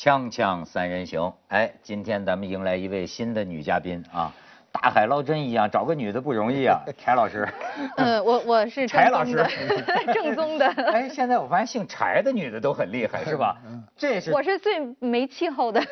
[0.00, 4.32] 锵锵三人行，哎，今天咱们迎来一位新的女嘉宾啊，
[4.72, 7.46] 大海捞针一样，找个女的不容易啊， 柴老师。
[7.98, 9.44] 嗯，我我是柴老师，
[10.14, 10.66] 正宗的。
[10.90, 13.58] 哎，现在我发现姓柴的女的都很厉害，是吧？
[13.94, 15.82] 这是我是最没气候的，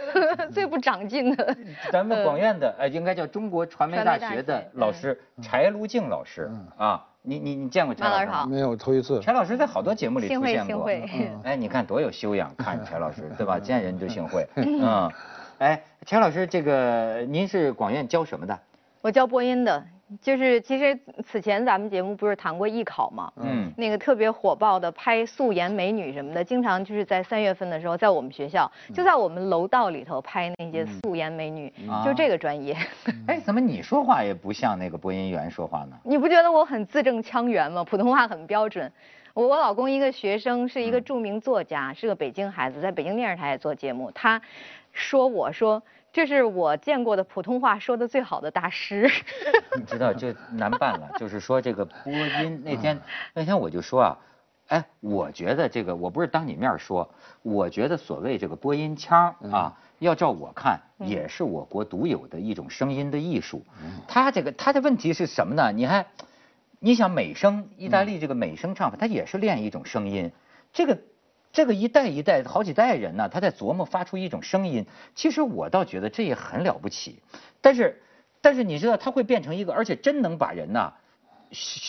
[0.55, 1.57] 最不长进的。
[1.93, 7.05] 咱们广院的，呃，应该叫中国传媒大学的老师柴卢静老师啊。
[7.29, 8.49] 你你你见过柴老师？
[8.49, 9.21] 没有，头一次。
[9.21, 10.85] 柴老师在好多节目里出现过。
[10.85, 11.07] 会，
[11.45, 13.59] 哎，你看多有修养，看 柴老师，对吧？
[13.59, 14.47] 见人就姓会。
[14.57, 15.11] 嗯，
[15.59, 18.59] 哎，柴老师，这个您是广院教什么的？
[19.03, 19.85] 我教播音的。
[20.23, 23.31] 就是其实此前咱们节目不是谈过艺考吗？
[23.37, 31.71] 嗯，那个特别火爆的拍素颜美女什么的，经常就是在三月份的时候，在我们学校就在我们楼道里头拍那些素颜美女，
[32.05, 32.75] 就这个专业。
[33.29, 35.99] 哎，怎么你说话也不像那个播音员说话呢？
[36.05, 37.85] 你不觉得我很字正腔圆吗？
[37.85, 38.91] 普通话很标准。
[39.35, 44.41] 我我老公一个学生是一个著名作家，是个北京孩子，在北京电视台也做节目，他
[44.93, 45.83] 说我说。
[46.13, 49.11] 这是我见过的普通话说的最好的大师。
[49.77, 53.01] 你知道就难办了，就是说这个播音那天
[53.35, 54.19] 那天我就说啊，
[54.69, 57.09] 哎，我觉得这个我不是当你面说，
[57.43, 63.65] 我觉得所谓这个播音腔啊，要照我看也是我国独有的一种声音的艺术。
[64.09, 65.71] 他这个他的问题是什么呢？
[65.73, 66.07] 你还
[66.81, 70.33] 你想美声，意大利这个美声唱法，它也是练一种声音，
[70.73, 70.99] 这个。
[71.53, 74.87] 这个一代一代好几代人呢，他在琢磨发出一种声音。
[75.15, 77.23] 其实我倒觉得这也很了不起，
[77.61, 78.01] 但是，
[78.41, 80.93] 但是你知道他会变成一个，而且真能把人呐，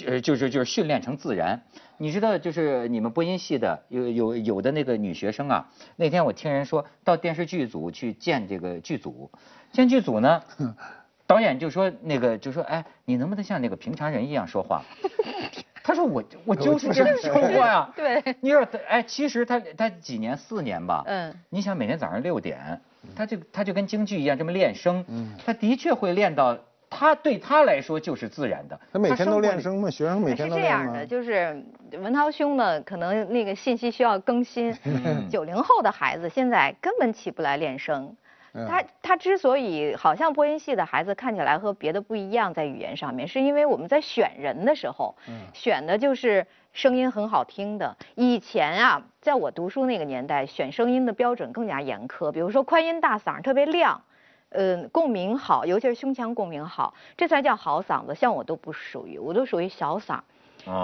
[0.08, 1.62] 呃，就是就是训练成自然。
[1.98, 9.30] 你知道，就是你们播音系的有有有的那个女学生啊，那天我听人说到电视剧组去见这个剧组，
[9.74, 10.44] 见剧组呢，
[11.28, 14.84] 导演就说那个就说哎，你能不能像那个平常人一样说话？
[15.90, 17.90] 他说我我就是这样生活呀。
[17.98, 21.04] 对，你说哎，其实他他几年四年吧。
[21.08, 21.34] 嗯。
[21.50, 22.80] 你想每天早上六点，
[23.16, 25.04] 他就他就跟京剧一样这么练声。
[25.08, 25.34] 嗯。
[25.44, 26.56] 他的确会练到，
[26.92, 28.80] 他对他来说就是自然的。
[28.94, 29.90] 他每天都练声吗？
[29.90, 31.60] 学生每天都练是这样的，就是
[31.94, 34.72] 文涛兄呢，可能那个信息需要更新。
[35.28, 38.16] 九零后的孩子现在根本起不来练声。
[38.54, 45.16] 他他之所以好像播音系的孩子看起来和别的不一样，在语言上面，是因为我们在选人的时候，
[45.54, 47.96] 选的就是声音很好听的。
[48.16, 54.02] 以前啊，在我读书那个年代，选声音的标准更加严苛，比如说宽音大嗓特别亮，
[54.50, 58.16] 嗯，共鸣好，尤其是胸腔共鸣好，这才叫好嗓子。
[58.16, 60.20] 像我都不属于，我都属于小嗓。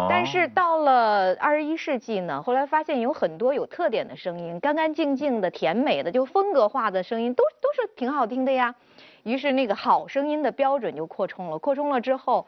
[0.09, 8.75] 但是到了二十一世纪呢，后来发现有很多有特点的声音，干干净净的、甜美的，就风格化的声音，都都是挺好听的呀。
[9.23, 12.47] 于是那个好声音的标准就扩充了，扩充了之后，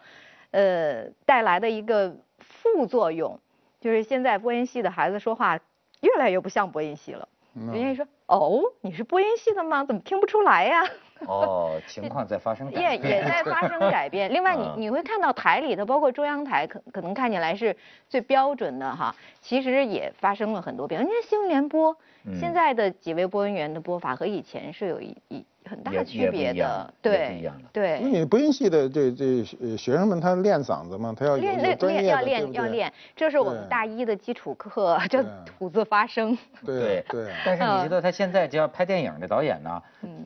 [0.52, 3.40] 呃，带来的一个副作用，
[3.80, 5.59] 就是现在播音系的孩子说话
[6.02, 7.28] 越来越不像播音系了。
[7.74, 9.84] 人家说：“哦，你是播音系的吗？
[9.84, 10.84] 怎么听不出来呀？”
[11.25, 14.31] 哦，情况在发生改变，也也在发生改变。
[14.31, 17.75] 另外，你你会看到台里头，包括中央台，可可能看起来是
[18.07, 21.06] 最标准的哈，其实也发生了很多变化。
[21.06, 21.95] 你看新闻联播，
[22.39, 25.45] 现在的几位播音员的播法和以前是有一一。
[25.67, 28.00] 很大区别的，对对。
[28.00, 29.44] 你播音系的这这
[29.78, 31.13] 学生们，他练嗓子嘛？
[31.17, 36.38] 他要练练练要练要练，这是我们大一的基础课，叫 吐字发声。
[36.66, 37.31] 对对。
[37.45, 39.81] 但是你知道，他现在就要拍电影的导演呢，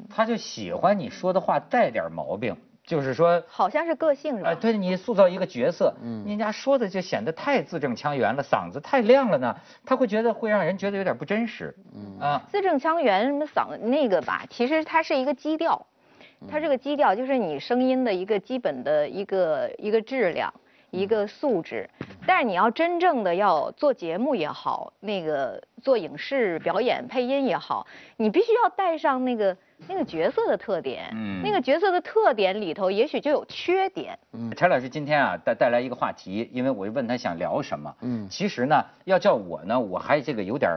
[0.09, 2.56] 他就喜欢你说的话带点毛病。
[2.91, 4.50] 就是说，好像是个性是吧？
[4.50, 15.88] 哎，对你塑造一个角色，嗯，人家说的就显得太字正腔圆了，嗓子太亮了呢，他会觉得会让人觉得有点不真实，嗯啊，字正腔圆什么嗓那个吧，其实它是一个基调，
[16.50, 20.53] 它这个基调就是你声音的一个基本的一个一个质量，
[20.90, 21.90] 一个素质，
[22.28, 27.88] 但是你要真正的要做节目也好，那个做影视表演配音也好，
[28.18, 29.56] 你必须要带上那个。
[29.88, 34.18] 那个角色的特点，嗯，那个角色的特点里头，也许就有缺点。
[34.31, 37.94] 嗯，柴老师今天啊带带来一个话题，因为我就问他想聊什么。
[38.01, 40.72] 嗯，其实呢，要叫我呢，我还这个有点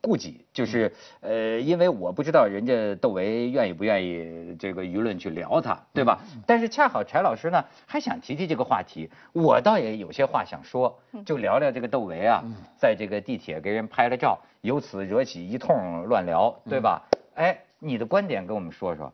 [0.00, 6.20] 顾忌，就是呃，因为我不知道人家窦唯愿意不愿意这个舆论去聊他，对吧？
[6.46, 12.42] 但是恰好柴老师呢还想提提这个话题，我倒也有些话想说，就聊聊这个窦唯啊，
[12.76, 17.02] 在这个地铁给人拍了照，由此惹起一通乱聊，对吧？
[17.34, 17.58] 哎。
[17.80, 19.12] 你的观点跟我们说说，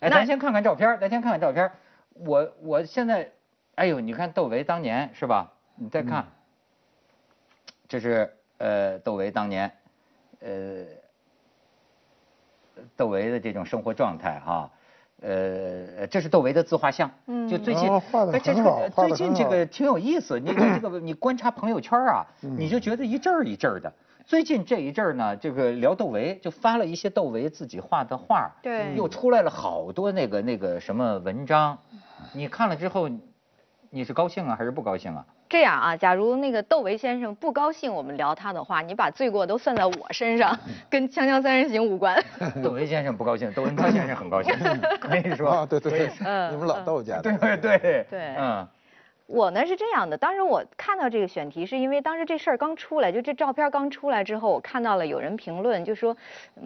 [0.00, 1.70] 哎，咱先看看照片，咱先看看照片。
[2.14, 3.30] 我我现在，
[3.76, 5.52] 哎呦，你看窦唯当年是吧？
[5.76, 6.26] 你再看，
[7.88, 9.72] 这是呃窦唯当年，
[10.40, 10.84] 呃，
[12.96, 14.70] 窦唯的这种生活状态哈，
[15.20, 17.08] 呃，这是窦唯的自画像，
[17.48, 17.88] 就最近，
[18.32, 20.40] 哎，这个最近这个挺有意思。
[20.40, 23.92] 你看这个，你观察朋友圈啊，你就觉得一阵儿一阵儿的。
[24.28, 31.78] 最近这一阵儿呢，这个聊窦唯就发了一些窦唯自己画的画，对，又出来了好多那个那个什么文章，
[32.34, 33.08] 你看了之后，
[33.88, 35.24] 你是高兴啊还是不高兴啊？
[35.48, 40.54] 这样啊，假如那个窦唯先生不高兴我们聊他的话，你把罪过都算在我身上，
[40.90, 42.22] 跟《锵锵三人行》无关。
[42.62, 44.54] 窦唯先生不高兴，窦文涛先生很高兴。
[45.02, 46.10] 我跟你说，啊，对对对，
[46.50, 47.22] 你们老窦家的。
[47.22, 48.68] 对对对对，嗯。
[49.28, 56.16] 我呢是这样的，当时我看到这个选题，是因为当时这事儿刚出来，就这照片刚出来之后，我看到了有人评论，就说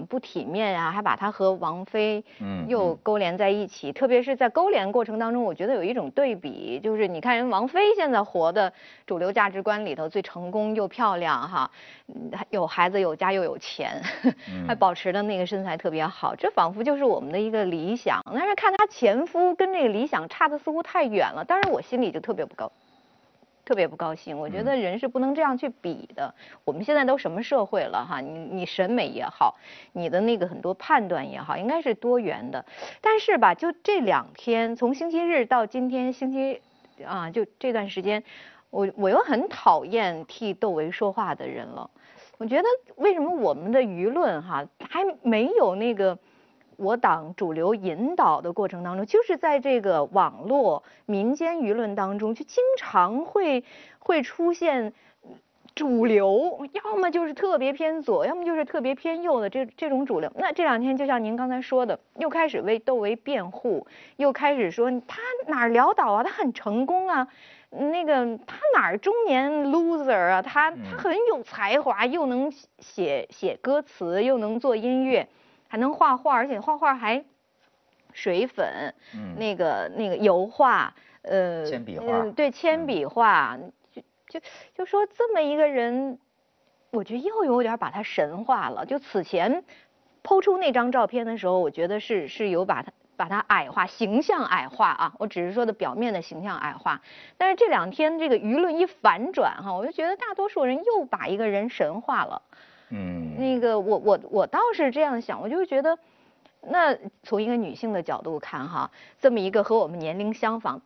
[0.08, 2.24] 不体面啊，还把他和王菲
[2.68, 3.92] 又勾连在一起。
[3.92, 8.72] 特别是在勾连过程当中，我觉得有一种对比，就是你看人王菲现在活的
[9.06, 11.68] 主流价值观里头最成功又漂亮哈，
[12.50, 14.00] 有孩子有家又有钱，
[14.68, 18.22] 还保持的那个身材特别好，这仿佛就是我们的一个理想。
[18.32, 22.46] 但是看她前夫跟这个理想差的似乎太远了，当时我心里就特别。
[22.52, 22.70] 不高，
[23.64, 24.38] 特别不高兴。
[24.38, 26.34] 我觉得人是不能这样去比的。
[26.64, 28.20] 我们现在都什么社会了哈？
[28.20, 29.56] 你你审美也好，
[29.92, 32.64] 你的那个很多判断也好，应该是多元的。
[33.00, 36.60] 但是吧，就这两天，从星期日到今天星期
[37.06, 38.22] 啊，就这段时间，
[38.68, 41.88] 我我又很讨厌替窦唯说话的人了。
[42.36, 46.18] 我觉得为什么我们的舆论哈还没有那个。
[46.82, 53.62] 我党主流引导的过程当中，就是在这个网络民间舆论当中，就经常会
[54.00, 54.92] 会出现
[55.76, 60.30] 主流，要么就是特别偏左，要么就是特别偏右的这这种主流。
[60.34, 63.86] 那这两天就像您刚才说的，又开始为窦唯辩护，
[64.16, 67.28] 又开始说他哪儿潦倒啊，他很成功啊，
[67.70, 75.28] 那个他哪儿中年 loser 啊，他他很有才华，又能写写歌词，又能做音乐。
[75.72, 77.24] 还能画画，而且画画还
[78.12, 78.94] 水粉，
[79.38, 83.56] 那个那个油画，呃，铅笔画，对，铅笔画，
[83.90, 84.40] 就就
[84.74, 86.18] 就说这么一个人，
[86.90, 88.84] 我觉得又有点把他神化了。
[88.84, 89.64] 就此前
[90.22, 97.00] 抛出那张照片的时候，我觉得是是有把他把他矮化，形象矮化啊，我只是说的表面的形象矮化。
[97.38, 102.42] 但是这两天这个舆论一反转哈，我就觉得大多数人又把一个人神化了。
[102.94, 105.98] 嗯，那个我我我倒是这样想，我就觉得，
[106.60, 110.82] 那从一个女性的角度看哈，这么一个和我们年龄相仿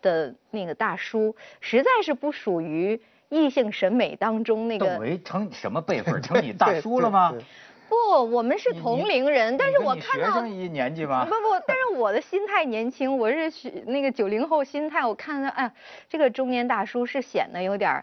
[0.00, 2.98] 的那个大叔，实在是不属于
[3.28, 4.86] 异性审美当中那个。
[4.94, 6.22] 窦唯成什么辈分？
[6.22, 7.34] 成你 大叔了吗？
[7.90, 7.96] 不，
[8.30, 10.28] 我们是同龄人，但是我看到。
[10.28, 11.24] 学生一年纪吗？
[11.26, 15.70] 不不，但是我的心态年轻，我是那个九零后心态，我看到哎，
[16.08, 18.02] 这个中年大叔是显得有点。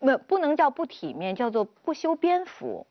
[0.00, 2.86] 不不能叫不体面，叫做不修边幅。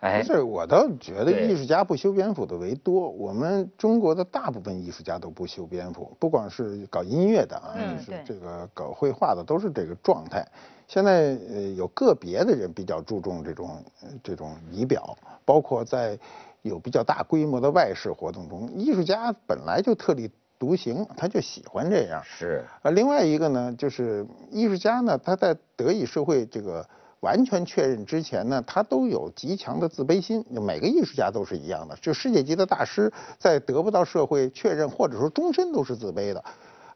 [0.00, 3.08] 哎不是，我倒觉得艺术家不修边幅的为多。
[3.08, 10.46] 我们中国的大部分艺术家都不修边幅，不光是搞音乐的啊，就是这个搞绘画的都是这个状态。
[10.86, 13.82] 现在呃有个别的人比较注重这种
[14.22, 16.18] 这种仪表，包括在
[16.62, 20.30] 有比较大规模的外事活动中，艺术家本来就特立。
[20.58, 22.22] 独行，他就喜欢这样。
[22.24, 26.86] 是啊，另外一个呢，就是艺术家呢，他在得以社会这个
[27.20, 30.44] 完全确认之前呢，他都有极强的自卑心。
[30.50, 36.42] 每个艺术家都是一样的，就世界级的大师，在得不到社会确认或者说终身都是自卑的。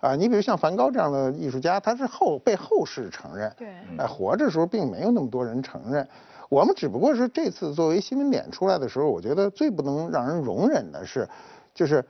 [0.01, 3.53] 啊，你比如像梵高这样的艺术家，他是后被后世承认。
[3.59, 3.69] 对。
[3.99, 6.09] 哎，活着时候并没有那么多人承认。
[6.49, 11.29] 我们只不过是这次作为新闻点出来的时候，我觉得最不能让人容忍的是，
[11.75, 12.03] 就是。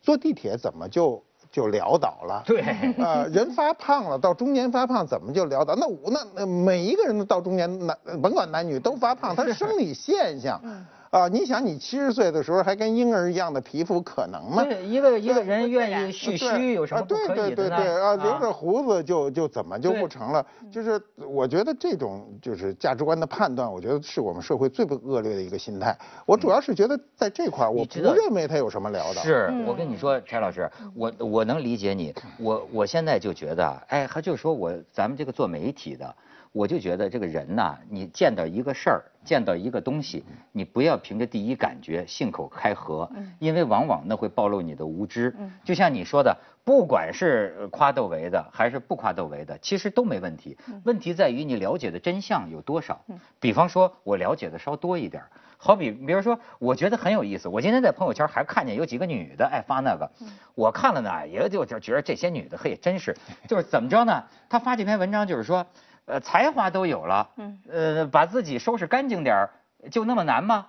[0.00, 2.42] 坐地铁怎么就就潦倒了？
[2.46, 2.62] 对，
[2.98, 5.74] 呃，人发胖了，到中年发胖怎么就潦倒？
[5.74, 10.60] 那我那那每一个人都到中年，男甭管男女都发胖，它是生理现象。
[11.10, 14.62] 啊，你想你七十岁的时候还跟婴儿一样的皮肤，可能吗？
[14.64, 20.44] 对，一个一个人愿意蓄须，有什么不可以的对对对对啊，留着胡子就就怎么就不成了？
[20.70, 25.96] 就是我觉得这种就是价值观的判断，我觉得是我们社会最不恶劣的一个心态。
[26.26, 29.20] 我主要是觉得在这块儿，我不认为他有什么聊的。
[29.22, 32.14] 是我跟你说，柴老师，我我能理解你。
[32.38, 36.14] 我我现在就觉得，哎，他就说我咱们这个做媒体的。
[36.52, 45.34] 我就觉得这个人呐，你见到一个事儿，见到一个东西，你不要凭着第一感觉信口开河，因为往往那会暴露你的无知。
[45.64, 50.56] 就像你说的，不管是夸窦唯的还是不夸窦唯的，其实都没问题。
[50.84, 53.04] 问题在于你了解的真相有多少。
[53.38, 55.22] 比方说，我了解的稍多一点，
[55.58, 57.48] 好比比如说，我觉得很有意思。
[57.48, 60.10] 我今天在朋友圈还看见有几个女的爱发那个，
[60.54, 63.14] 我看了呢，也就就觉得这些女的嘿，真是
[63.46, 64.24] 就是怎么着呢？
[64.48, 65.66] 她发这篇文章就是说。
[66.08, 69.50] 呃，才华都有了，嗯，呃，把自己收拾干净点儿，
[69.90, 70.68] 就那么难吗？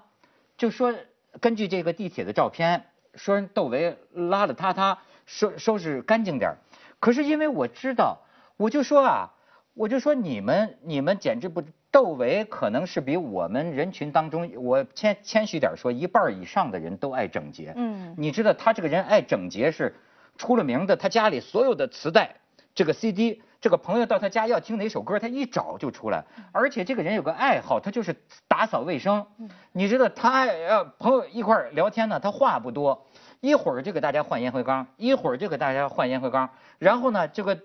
[0.58, 0.94] 就说
[1.40, 2.84] 根据这个地铁的照片，
[3.16, 6.58] 说人窦唯邋邋遢遢，收收拾干净点儿。
[7.00, 8.20] 可是因为我知道，
[8.58, 9.32] 我就说啊，
[9.74, 17.72] 我就说你们你们简直不窦唯可能是比我们人群当中，我谦谦虚点说，一半以上的人都爱整洁。
[17.78, 19.96] 嗯，你知道他这个人爱整洁是
[20.38, 22.36] 出了名的，他家里所有的磁带、
[22.76, 26.24] 这个 CD，这个朋友到他家要听哪首歌，他一找就出来。
[26.52, 28.16] 而且这个人有个爱好，他就是
[28.48, 29.26] 打扫卫生。
[29.74, 33.06] 你知道他爱呃朋友一块聊天呢，他话不多，
[33.42, 37.60] 一会儿就给大家换烟灰缸，一会儿就给大家换烟灰缸，然后呢这个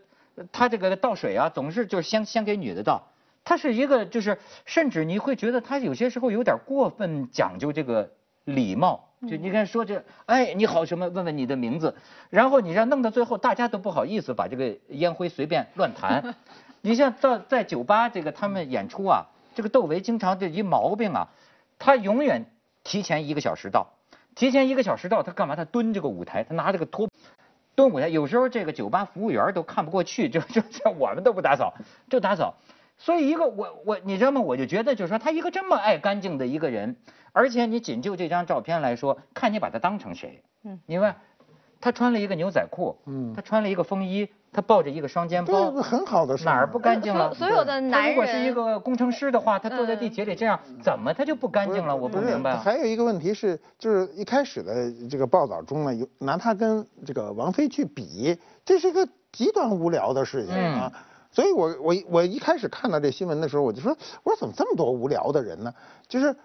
[0.51, 3.11] 他这个倒水啊，总是就是先先给女的倒。
[3.47, 8.11] 他是一个，就是甚至你会觉得他有些时候有点过分讲究这个
[8.45, 11.09] 礼貌，就你看说这，哎，你好什么？
[11.09, 11.95] 问问你的名字，
[12.31, 16.35] 然后你让弄到最后，大家都不好意思把这个烟灰随便乱弹。
[16.83, 21.29] 你像在在酒吧这个他们演出啊，这个窦唯经常这一毛病啊，
[21.79, 22.45] 他永远
[22.83, 23.89] 提前一个小时到，
[24.35, 25.57] 提前一个小时到，他干嘛？
[25.57, 27.09] 他蹲这个舞台，他拿这个拖
[27.75, 31.75] 蹲舞台，有时候这个酒吧服务员都看不过去，就就像我们都不打扫，
[32.11, 32.55] 就打扫。
[32.97, 34.41] 所以一个我我你知道吗？
[34.41, 36.97] 我就觉得就是说他一个这么爱干净的一个人，
[37.33, 40.43] 而且你仅就这张照片来说，看你把他当成谁？
[40.65, 41.15] 嗯，你问，
[41.81, 47.35] 他穿了一个牛仔裤，嗯，他穿了一个风衣，他抱着一个双肩包，很好的事，哪儿不干净了？
[47.35, 51.95] 所有的男人，如果是一个工程师的话，他坐在地铁里这样，怎么他就不干净了？
[51.95, 52.57] 我不明白。
[52.57, 60.93] 还有一个问题是，就是一开始的这个报道中呢，有拿他跟这个王菲去比，这是一个极端无聊的事情啊。
[61.35, 65.75] 所以，我我我一开始看到这新闻的时候，我就说，我说怎么这么多无聊的人呢？
[66.09, 66.37] 就是，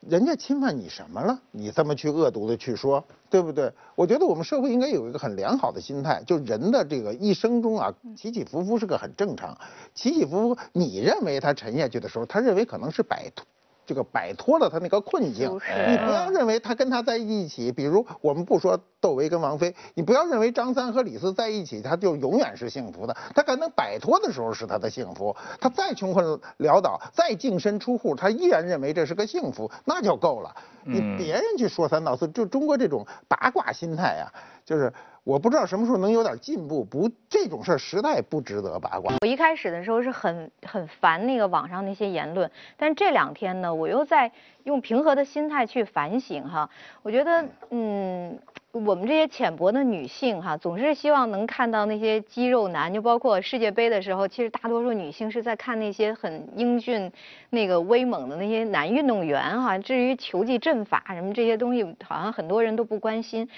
[0.00, 1.40] 人家侵犯你什么了？
[1.50, 3.72] 你这么去恶毒的去说，对不对？
[3.96, 9.58] 我觉得我们社会应该有一个很良好的心态，就人的这个一生中啊，起起伏伏是个很正常，
[9.94, 13.44] 起起伏伏，你认为他沉下去的时候，他认为可能是摆脱。
[13.84, 15.50] 这个摆脱了他那个困境，
[15.88, 26.24] 你不要认为他跟他在一起，比如我们不说窦唯跟王菲，你不要认为张三和李四在一起他就永远是幸福的，他可能摆脱的时候是他的幸福，他再穷困
[26.58, 30.54] 潦倒，再净身出户，他依然认为这是个幸福，那就够了。
[30.84, 34.32] 你别人去说三道四，就中国这种八卦心态呀，
[34.64, 34.92] 就是。
[35.24, 39.14] 我不知道什么时候能有点进步，不这种事儿实在不值得八卦。
[39.20, 44.32] 我一开始的时候是很很烦那个网上那些言论，但这两天呢，我又在
[44.64, 46.68] 用平和的心态去反省哈。
[47.04, 48.36] 我觉得，嗯，
[48.72, 57.12] 我们这些浅薄的女性哈，总是希望能看到那些肌肉男，就包括世界杯的时候，其实大多数女性是在看那些很英俊、
[57.50, 59.78] 那个威猛的那些男运动员哈。
[59.78, 63.48] 至于球技阵法什么这些东西，好像很多人都不关心。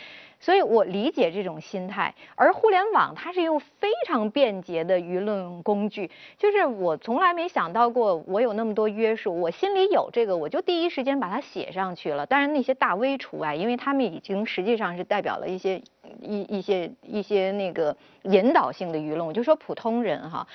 [0.45, 12.27] 所以我理解这种心态，而互联网它是用非常便捷的舆论工具，就是我从来没想到过我有那么多约束，我心里有这个，我就第一时间把它写上去了。
[12.27, 15.81] 当然那些大 V 除外，因为他们已经实际上是代表了一些
[16.21, 19.27] 一一些一些那个引导性的舆论。
[19.27, 20.47] 我就说普通人哈，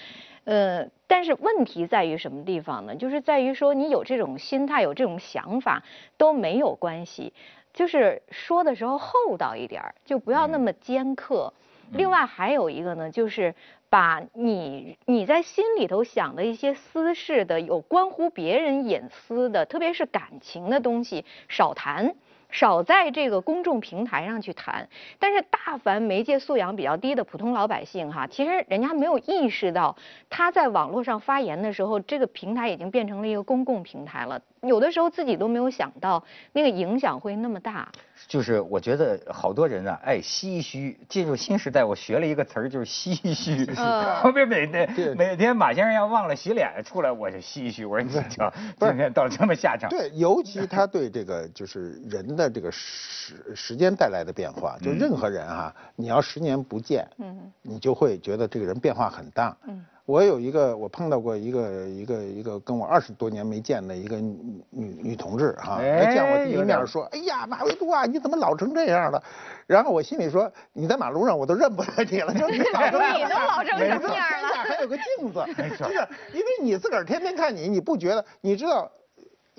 [0.43, 2.95] 呃，但是问题在于什么地方呢？
[2.95, 5.83] 就是在于说你有这种心态，有这种想法
[6.15, 7.33] 都没有关系。
[7.79, 11.53] 就是说的时候厚道一点儿，就不要那么尖刻。
[11.93, 13.55] 另外还有一个呢，就是
[13.89, 22.15] 把你你在心里头想的一些私事的、有关乎别人隐私的，特别是感情的东西少谈。
[22.49, 24.87] 少在这个公众平台上去谈，
[25.19, 29.95] 但是大凡媒介素养比较低的普通老百姓哈，其实人家没有意识到
[30.29, 34.41] 他在网络上发言的时候，这个平台已经变成了一个公共平台了。
[34.61, 37.87] 有的时候自己都没有想到那个影响会那么大。
[38.27, 43.65] 就是我觉得好多人啊爱唏嘘，进入新时代，我学了一个词儿就是唏嘘。
[44.21, 47.85] 后边每天每天马先生要忘了洗脸出来，我就唏嘘。
[47.85, 49.89] 我说你瞧，今天到这么下场。
[49.89, 52.38] 对，尤其他对这个就是人。
[52.39, 59.55] 的这个时时间带来的变化，就任何人哈，你要十年不见，嗯，你就会觉得这个人变化很大。
[59.67, 69.21] 嗯，我有一个，我碰到过一个一个一个跟我二十多年没见的一个女女女同志哈，来见我第一面说，哎呀，马未都啊，你怎么老成这样了？
[69.67, 74.63] 然后我心里说，你在马路上我都认不得你了，就你老成你都老成什么样了？
[74.67, 75.45] 还有个镜子，
[75.77, 78.25] 就是因为你自个儿天天看你，你不觉得？
[78.41, 78.89] 你知道？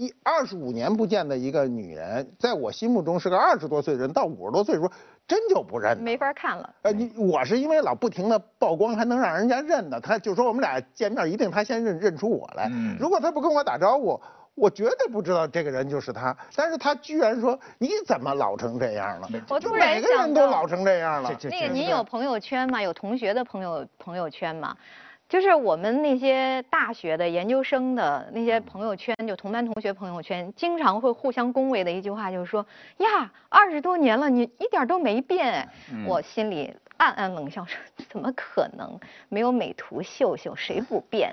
[0.01, 4.91] 一二十五年不见的一个女人，在我心目中是个二十多岁的人，到五十多岁的时候，
[5.29, 5.95] 真就不认。
[5.99, 6.75] 没法看了。
[6.81, 10.01] 呃，你我是因为老不停的曝光，还能让人家认的。
[10.01, 12.71] 他就说我们俩见面，一定他先认认出我来。
[12.99, 14.19] 如果他不跟我打招呼，
[14.55, 16.35] 我绝对不知道这个人就是他。
[16.57, 19.29] 但是他居然说你怎么老成这样了？
[19.51, 21.31] 我突然每个人都老成这样了。
[21.51, 22.81] 那个您有朋友圈吗？
[22.81, 24.75] 有同学的朋友朋友圈吗？
[25.31, 35.69] 就是我们那些大学的研究生的那些朋友圈，就同班同学朋友圈，经常会互相恭维的一句话，就是说呀，二十多年了，你一点都没变。
[36.05, 37.79] 我心里暗暗冷笑说
[38.11, 38.99] ：“怎么可能？
[39.29, 41.31] 没有美图秀秀，谁不变？”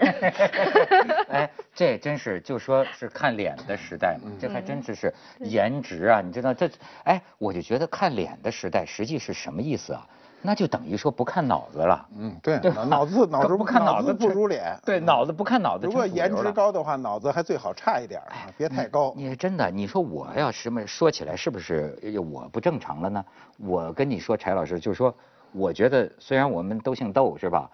[1.28, 6.22] 哎，这真是就说是看脸的时代嘛，这还真是是颜值啊！
[6.24, 6.70] 你知道这？
[7.04, 10.08] 哎，我就觉得看脸的时代，实际是什么意思啊？
[10.42, 12.08] 那就等于说不看脑子了。
[12.16, 14.80] 嗯，对，脑子脑子不看脑子不如脸。
[14.86, 15.86] 对，脑子不看脑子。
[15.86, 19.14] 如果颜值高的话，脑子还最好差一点啊，别太高。
[19.16, 21.98] 你真的，你说我要什么说起来是不是
[22.32, 23.26] 我不正常了呢？
[23.58, 25.14] 我跟你说，柴老师，就是说，
[25.52, 27.70] 我觉得虽然我们都姓窦是吧？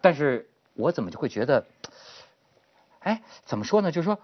[0.00, 1.64] 但是我怎么就会觉得，
[3.00, 3.90] 哎，怎么说呢？
[3.90, 4.18] 就是说。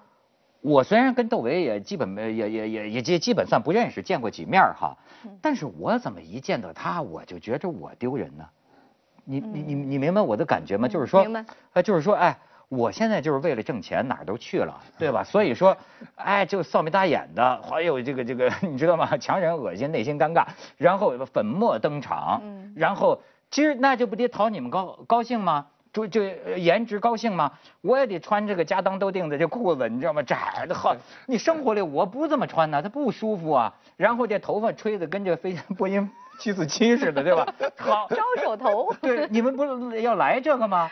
[0.62, 4.96] 我虽然跟窦唯也基本也也也也基基本算不认识，见过几面哈，
[5.42, 8.44] 但是我怎么一见到他，我就觉着我丢人呢？
[9.24, 10.88] 你你你你明白我的感觉吗？
[10.88, 11.20] 就是说，
[11.72, 12.38] 哎，就是说，哎，
[12.68, 15.24] 我现在就是为了挣钱，哪儿都去了，对吧？
[15.24, 15.76] 所以说，
[16.16, 19.16] 哎，就臊眉大眼的，还有这个这个， 你知道吗？
[19.16, 22.40] 强忍恶心，内心尴尬，然后粉墨登场，
[22.76, 25.66] 然后其实那就不得讨你们高高兴吗？
[25.92, 26.24] 就就
[26.56, 27.52] 颜值高兴吗？
[27.82, 30.22] 我也得穿这个家当兜腚的这裤子，你知道吗？
[30.22, 30.96] 窄的好，
[31.26, 33.74] 你生活里我不这么穿呢，它不舒服啊。
[33.96, 37.46] 然后这头发吹的跟这飞波音七四七似的，对吧？
[37.76, 38.92] 好，招手头。
[39.02, 40.90] 对，你们不是要来这个吗？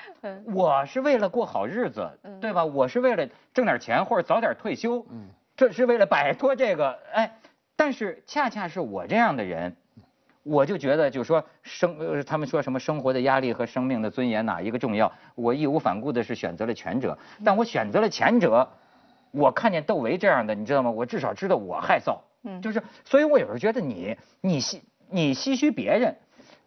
[0.52, 2.62] 我是为了过好日子，对吧？
[2.64, 5.04] 我是为了挣点钱或者早点退休，
[5.56, 6.98] 这是为了摆脱这个。
[7.12, 7.38] 哎，
[7.74, 9.74] 但是恰恰是我这样的人。
[10.42, 15.12] 我就觉得，就是说生，呃，他们说什么生活的压力和生命的尊严哪一个重要？
[15.34, 18.68] 我义无反顾的是选择了前者，但我选择了前者，
[19.30, 20.90] 我看见窦唯这样的，你知道吗？
[20.90, 24.80] 我至少知道我害臊，嗯，就是，所以我有时候觉得你，你唏，
[25.10, 26.16] 你唏嘘别人。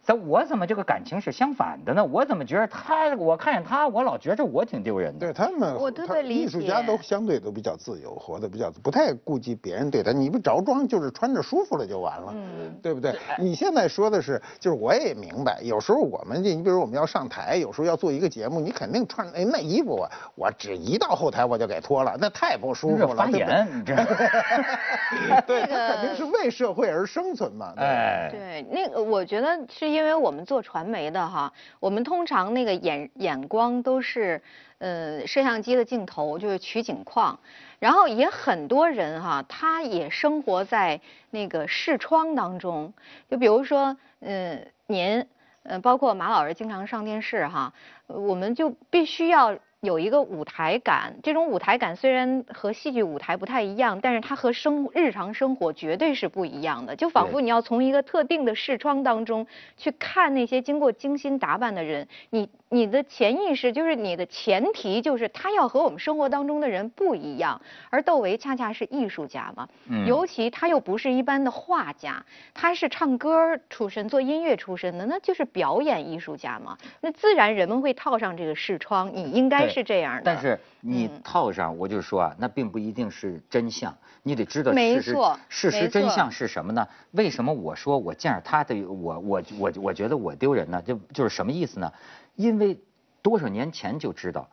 [0.04, 2.04] 咱我怎么这个感情是相反的呢？
[2.04, 5.20] 我怎么觉得他，我看见他，我老觉着我挺丢人的。
[5.28, 6.44] 对他们，我特别理解。
[6.44, 10.12] 艺术家都相对都比较自由，活得比较不太顾及别人对他。
[10.12, 13.16] 你不着装，就是穿着舒服了就完了，嗯对不对？
[13.40, 23.16] 你现在说的是，就是我也明白，有时候我们这，你比如我们要上台，有时候要做一个节目，你肯定穿哎那衣服，我我只一到后台我就给脱了，那太不舒服了。
[23.16, 23.96] 发言，你这。
[25.48, 27.74] 对，他肯定是为社会而生存嘛。
[27.78, 29.93] 哎，对，那个我觉得是。
[29.94, 34.42] 因为我们做传媒的哈，我们通常那个眼眼光都是，
[34.80, 37.40] 呃，摄像机的镜头就是取景框，
[37.80, 42.94] 然后也很多人哈，他也生活在那个视窗当中，
[43.30, 45.26] 就比如说，嗯，您，
[45.64, 47.74] 嗯，包括马老师经常上电视哈，
[48.08, 49.58] 我们就必须要。
[49.84, 56.96] 有一个舞台感，这种舞台感虽然和戏剧舞台不太一样，但是它和生日常生活绝对是不一样的。
[56.96, 67.62] 就仿佛你要从一个特定的视窗当中去看那些经过精心打扮的人，你你的潜意识就是你的前提就是他要和我们生活当中的人不一样。
[67.90, 69.68] 而窦唯恰恰是艺术家嘛，
[70.08, 76.78] 尤其他又不是一般的画家，他是唱歌出身、做音乐出身的，那就是表演艺术家嘛。
[77.02, 79.73] 那自然人们会套上这个视窗，你应该。
[79.74, 85.18] 是这样的，但是你套上，我就说啊，那并不一定是真相，你得知道事实。
[85.50, 86.88] 事实真相是什么呢？
[87.12, 90.82] 为什么我说我见着他的我我我我觉得我丢人呢？
[90.82, 91.92] 就就是什么意思呢？
[92.36, 92.80] 因为
[93.22, 94.48] 多少年前就知道，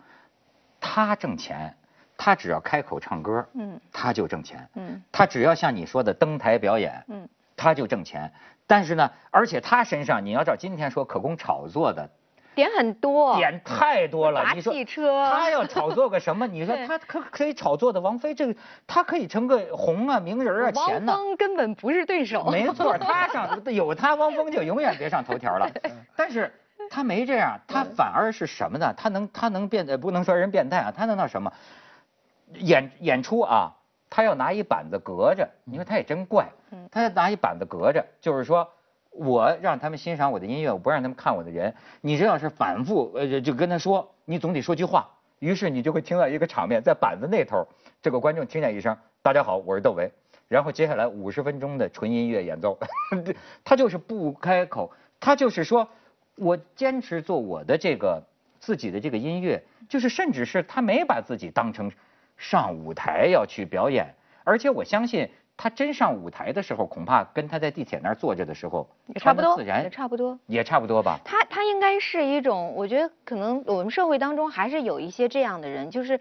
[0.81, 1.77] 他挣钱，
[2.17, 8.33] 他只要开口唱歌，嗯，他就挣钱，嗯，他只要像你说的登台表演，嗯，他就挣钱。
[8.67, 12.11] 但是呢，而且他身上你要照今天说可供炒作的。
[12.55, 14.53] 点很多，点太多了。
[14.55, 14.73] 你说
[15.31, 16.47] 他要炒作个什么？
[16.47, 18.55] 你说他可可以炒作的王菲，这个
[18.87, 21.13] 他可以成个红啊名人啊钱呢？
[21.13, 22.45] 王峰根本不是对手。
[22.51, 25.71] 没错，他上有他，汪峰就永远别上头条了。
[26.17, 26.53] 但是
[26.91, 28.93] 他没这样，他反而是什么呢？
[28.97, 31.53] 他能他能变，不能说人变态啊，他能到什么？
[32.55, 33.73] 演演出啊，
[34.11, 35.49] 他要拿一板子隔着。
[35.65, 36.49] 你说他也真怪，
[36.91, 38.69] 他要拿一板子隔着，就是说。
[39.11, 41.75] 我让他们欣赏我的音乐，我不让他们看我的人。
[42.01, 45.11] 你这要是反复呃就跟他说，你总得说句话。
[45.41, 47.67] 于是你就会听到一个场面，在板子那头，
[48.03, 50.13] 这个观众听见一声“大家好，我是窦唯”，
[50.49, 52.79] 然后接下来五十分钟的纯音乐演奏，
[53.65, 55.89] 他就是不开口，他就是说
[56.37, 58.23] 我坚持做我的这个
[58.59, 61.91] 自己的这个音乐，就是甚至是他没把自己当成
[62.37, 65.31] 上舞台要去表演，而且我相信。
[65.63, 71.21] 他真上舞台的时候，恐怕跟他在地铁那儿坐着的时候也差不多，自然也差不多，也差不多吧。
[71.23, 76.19] 他他应该是一种，我觉得可能我们社会当中还是有一些这样的人，就是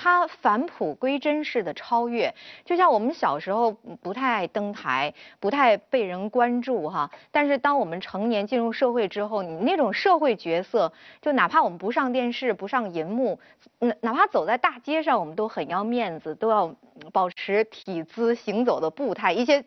[0.00, 2.34] 他返璞归真式的超越。
[2.64, 3.70] 就像我们小时候
[4.02, 13.38] 不太爱登台，不太被人关注哈，但是当我们成年进入社会之后，你那种社会角色，就哪怕我们不上电视、不上银幕，
[13.78, 16.74] 哪哪怕走在大街上，我们都很要面子，都要
[17.12, 18.70] 保持体姿行走。
[18.80, 19.62] 的步态，一些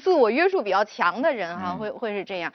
[0.00, 2.52] 自我约束比较强的人哈，会会是这样。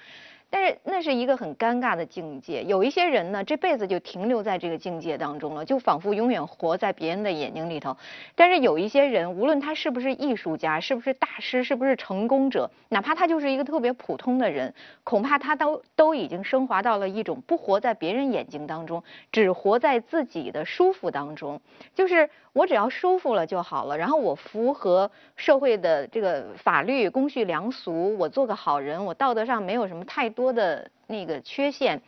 [0.53, 2.63] 但是那是一个很尴尬的境界。
[2.65, 7.97] 有一些人呢，这辈子就停留在这个境界当中了，就仿佛永远活在别人的眼睛里头。
[8.35, 14.71] 但是有一些人，无论他是不是艺术家，是不是大师，是不是成功者，哪怕他就是一个特别普通的人，
[15.03, 21.59] 恐怕他都都已经升华到了一种不活在别人眼睛当中，只活在自己的舒服当中。
[21.95, 30.53] 就是我只要舒服了就好了，然后我符合社会的这个法律公序良俗，我做个好人，我道德上没有什么太多。
[30.53, 31.99] 的那个缺陷，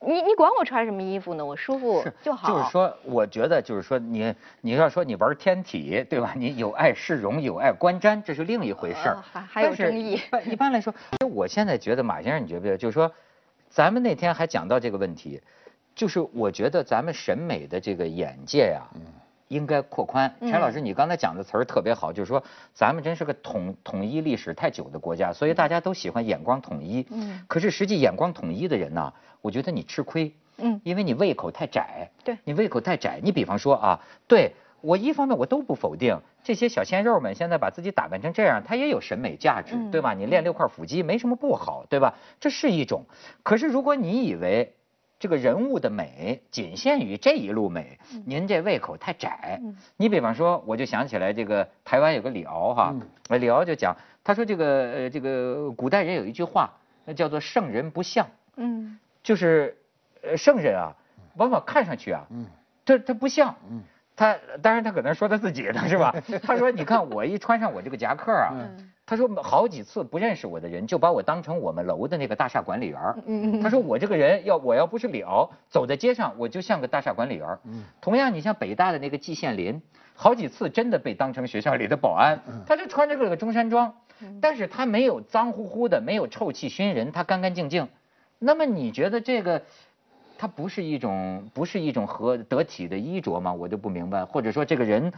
[0.00, 1.44] 你你管我穿什么衣服呢？
[1.44, 2.48] 我舒服就好。
[2.48, 6.32] 就是说，我觉得就是说，你你要说你玩天体，对吧？
[6.34, 9.18] 你有碍市容，有碍观瞻，这是另一回事儿。
[9.20, 10.18] 还还有争议。
[10.46, 10.94] 一般来说，
[11.30, 12.78] 我现在觉得马先生，你觉不觉得？
[12.78, 13.12] 就是说，
[13.68, 15.42] 咱们那天还讲到这个问题，
[15.94, 18.80] 就是我觉得咱们审美的这个眼界呀。
[19.50, 20.32] 应该扩宽。
[20.40, 27.04] 陈老师，你刚才讲的词儿特别好，就是说咱们真是个统统一历史太久的国家，所以大家都喜欢眼光统一。
[27.10, 27.42] 嗯。
[27.48, 30.32] 可是实际眼光统一的人呢，我觉得你吃亏。
[30.58, 30.80] 嗯。
[30.84, 32.08] 因为你胃口太窄。
[32.22, 32.38] 对。
[32.44, 40.14] 你胃口太窄，你比方说啊，对我一方面我都不否定这些小鲜肉们现在把自己打扮成这样，他也有审美价值，对吧？
[40.14, 42.14] 你练六块腹肌没什么不好，对吧？
[42.38, 43.04] 这是一种。
[43.42, 44.72] 可是如果你以为。
[45.20, 49.60] 这个人物的美仅限于这一路美，您这胃口太窄。
[49.98, 52.94] 你比方说，我就想起来这个台湾有个李敖哈，
[53.28, 56.72] 李敖就讲，他说这个呃这个古代人有一句话，
[57.04, 58.26] 那叫做圣人不像。
[58.56, 59.76] 嗯，就是
[60.22, 60.96] 呃圣人啊，
[61.36, 62.26] 往往看上去啊，
[62.86, 63.54] 他他不像。
[64.20, 66.14] 他当然他可能说他自己的是吧？
[66.42, 68.52] 他说你看我一穿上我这个夹克啊，
[69.06, 77.58] 他说好几次不认识我的人就把我当成我们楼的那个大厦管理员他说我这个人要我要不是李敖，走在街上我就像个大厦管理员
[78.02, 79.80] 同样你像北大的那个季羡林，
[80.14, 82.38] 好几次真的被当成学校里的保安。
[82.66, 83.94] 他就穿着个中山装，
[84.42, 87.88] 但是他没有脏乎乎的，没有臭气熏人，他干干净净。
[88.38, 89.62] 那么你觉得这个？
[90.40, 93.52] 他不是一种不是一种合得体的衣着吗？
[93.52, 95.12] 我就不明白，或者说这个人，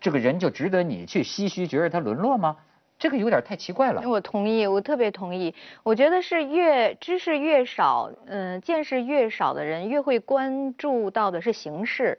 [0.00, 2.56] 这个人就值得你去唏嘘，觉得他沦落吗？
[2.98, 4.00] 这个有点太奇怪了。
[4.08, 5.54] 我同意，我特别同意。
[5.82, 12.18] 我觉得是越知识越少，嗯，见识越少的人，越会关注到的是形式。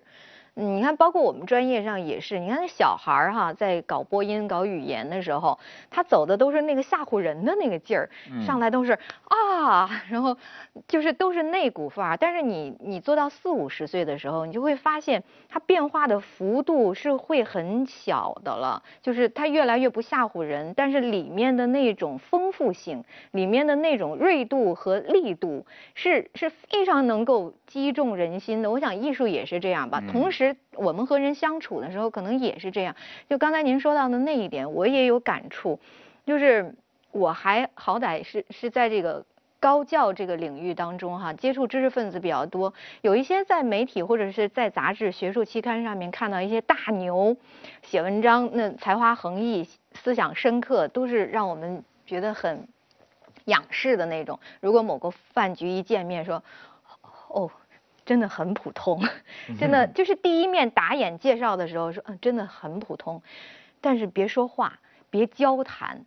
[0.57, 2.39] 你看，包括我们专业上也是。
[2.39, 5.59] 你看那小孩儿哈，在搞播音、搞语言的时候，
[5.91, 8.09] 他走的都是那个吓唬人的那个劲儿，
[8.41, 10.37] 上来都是啊，然后
[10.87, 12.15] 就是都是那股范儿。
[12.15, 25.65] 但是你你做到四五十岁的时候，你就会发现他变化的幅度是会很小的了，就是他越来越不吓唬人，但是里面的那种丰富性，里面的那种锐度和力度
[25.95, 28.71] 是是非常能够击中人心的。
[28.71, 30.44] 我想艺术也是这样吧，同时。
[30.45, 32.95] 实我们和人相处的时候，可能也是这样。
[33.29, 35.79] 就刚才您说到的那一点，我也有感触。
[36.25, 36.75] 就是
[37.11, 39.25] 我还好歹是是在这个
[39.59, 42.73] 高教这个领域当中哈，接触知识分子比较多。
[43.01, 47.37] 有一些在媒体或者是在杂志、学术期刊上面看到一些大牛
[47.83, 52.67] 写文章，那才华横溢、思想深刻，都是让我们觉得很
[53.45, 54.39] 仰视的那种。
[54.61, 56.43] 如果某个饭局一见面说，
[57.29, 57.51] 哦。
[58.05, 59.01] 真的很普通，
[59.59, 63.19] 真的就是第一面打眼介绍的时候说，嗯，真的很普通，
[63.81, 66.05] 但是别说话，别交谈，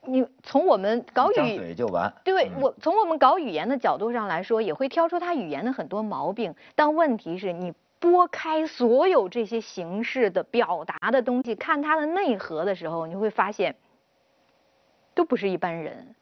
[0.00, 13.76] 你从我们搞语嘴就完，对我从我们搞语言的角度上来说，也会挑出他语言的很多毛病，但问题是你拨开所有这些形式的表达的东西，看他的内核的时候，你会发现，
[15.14, 16.14] 都不是一般人，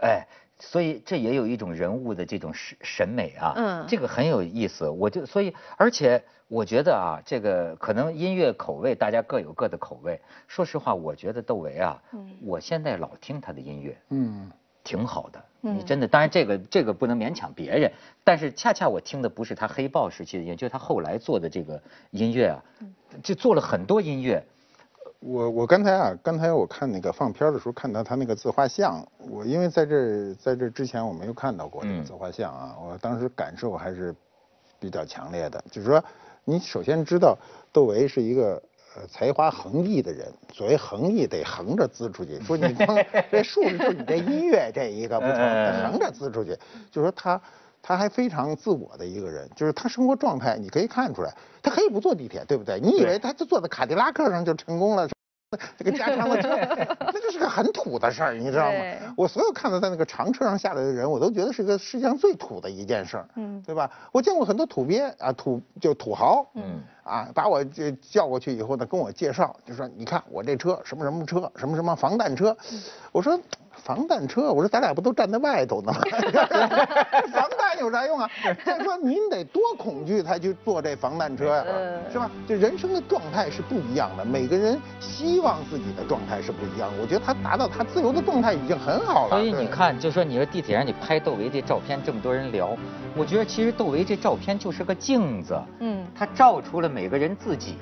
[0.00, 0.24] 哎。
[0.70, 4.88] 所以这也有一种人物的这种审审美啊，嗯，这个很有意思。
[4.88, 10.20] 我就所以，而且我觉得啊，这个可能音乐口味大家各有各的口味。
[10.48, 14.50] 说实话，我觉得窦唯啊，嗯，我现在老听他的音乐，嗯，
[14.82, 15.44] 挺好的。
[15.60, 22.62] 你真的，当然这个这个不能勉强别人，但是恰恰我听的不是他黑豹时期的音乐，就他后来做的这个音乐啊，
[23.22, 24.44] 就做了很多音乐。
[25.26, 34.14] 我我刚才啊，刚才我看那个放片的时候，看到他那个自画像，我因为在这在这之前我没有看到过这个自画像啊，我当时感受还是
[34.78, 35.64] 比较强烈的。
[35.70, 36.04] 就是说，
[36.44, 37.38] 你首先知道
[37.72, 38.62] 窦唯是一个
[38.96, 42.38] 呃才华横溢的人，所谓横溢得横着滋出去。
[42.42, 42.86] 说你光
[43.32, 46.50] 这竖着就你这音乐这一个不成，横着滋出去。
[46.90, 47.40] 就是说他
[47.80, 52.78] 他还非常自我的一个人，就是他生活状态你可以看出来，他可以不坐地铁，对不对？
[52.78, 55.08] 你以为他就坐在卡迪拉克上就成功了？
[55.76, 56.48] 这个加长的车，
[57.00, 58.78] 那就是个很土的事儿，你知道吗？
[59.16, 63.90] 我所有看到在那个长车上下来的人，我都觉得是个世界上最土的一件事儿，嗯，对吧？
[64.12, 72.56] 我见过很多土鳖啊，土就土豪，嗯，啊，把我这叫过去以后呢，跟我介绍，就说你看我这车什么什么车，什么什么防弹车，
[73.12, 73.38] 我说
[73.82, 76.00] 防弹车，我说咱俩不都站在外头呢吗？
[77.32, 78.30] 防弹有啥用啊？
[78.64, 81.64] 再说您得多恐惧才去坐这防弹车呀，
[82.10, 82.30] 是吧？
[82.46, 87.02] 这人生的状态是不一样的，每个人希望自己的状态是不一样的。
[87.02, 89.30] 我觉得他达到他自由的状态已经很好了。
[89.30, 92.76] 所以你看，就说你说地铁上你拍窦唯这照片，这么多人聊，
[93.16, 97.76] 我觉得其实窦唯这照片就是个镜子，嗯，他照出了每个人自己。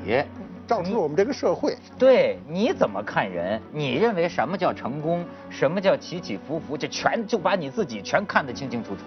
[0.67, 3.61] 照出我们这个社会，对，你怎么看人？
[3.73, 5.25] 你认为什么叫成功？
[5.51, 6.77] 什么叫起起伏伏？
[6.79, 9.03] 这全就把你自己全看得清清楚楚，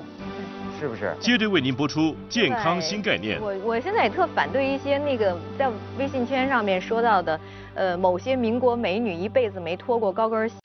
[0.79, 1.15] 是不是？
[1.19, 3.39] 接着为您播出健康新概念。
[3.41, 7.39] 我我现在也特反对一些那个在微信圈上面说到的，
[7.73, 10.55] 呃，某些民国美女一辈子没脱过高跟鞋。